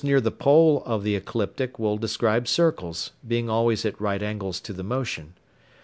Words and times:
Those 0.01 0.07
near 0.07 0.19
the 0.21 0.31
pole 0.31 0.81
of 0.83 1.03
the 1.03 1.15
ecliptic 1.15 1.77
will 1.77 1.95
describe 1.99 2.47
circles, 2.47 3.11
being 3.27 3.51
always 3.51 3.85
at 3.85 4.01
right 4.01 4.23
angles 4.23 4.59
to 4.61 4.73
the 4.73 4.81
motion. 4.81 5.35